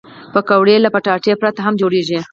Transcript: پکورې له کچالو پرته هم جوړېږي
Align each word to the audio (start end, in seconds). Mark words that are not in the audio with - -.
پکورې 0.33 0.75
له 0.83 0.89
کچالو 0.95 1.39
پرته 1.41 1.59
هم 1.65 1.73
جوړېږي 1.81 2.19